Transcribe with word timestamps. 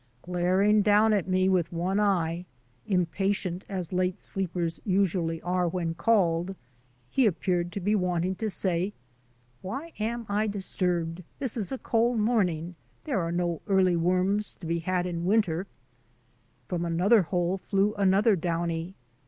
Glaring 0.23 0.81
down 0.81 1.13
at 1.13 1.27
me 1.27 1.47
with 1.47 1.71
one 1.71 1.99
eye— 1.99 2.47
impatient, 2.87 3.63
as 3.69 3.93
late 3.93 4.19
sleepers 4.19 4.81
usually 4.83 5.39
are 5.43 5.67
when 5.67 5.93
called— 5.93 6.55
he 7.11 7.27
ap 7.27 7.39
peared 7.39 7.71
to 7.71 7.79
be 7.79 7.93
wanting 7.93 8.33
to 8.33 8.49
say:" 8.49 8.93
Why 9.61 9.93
am 9.99 10.25
I 10.27 10.47
disturbed? 10.47 11.21
This 11.37 11.55
is 11.55 11.71
a 11.71 11.77
cold 11.77 12.17
morning. 12.17 12.73
There 13.03 13.21
are 13.21 13.31
no 13.31 13.61
early 13.67 13.95
worms 13.95 14.55
to 14.55 14.65
be 14.65 14.79
had 14.79 15.05
in 15.05 15.23
winter/' 15.27 15.67
From 16.67 16.83
another 16.83 17.21
hole 17.21 17.59
flew 17.59 17.93
another 17.93 18.35
downy. 18.35 18.95